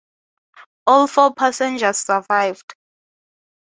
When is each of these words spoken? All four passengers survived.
All 0.87 1.05
four 1.05 1.35
passengers 1.35 1.99
survived. 1.99 2.73